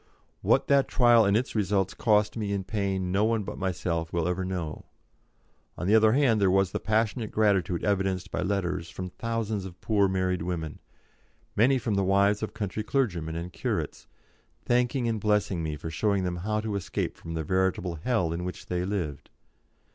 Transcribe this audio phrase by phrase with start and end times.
[0.41, 4.27] What that trial and its results cost me in pain no one but myself will
[4.27, 4.85] ever know;
[5.77, 9.79] on the other hand, there was the passionate gratitude evidenced by letters from thousands of
[9.79, 10.79] poor married women
[11.55, 14.07] many from the wives of country clergymen and curates
[14.65, 18.43] thanking and blessing me for showing them how to escape from the veritable hell in
[18.43, 19.29] which they lived.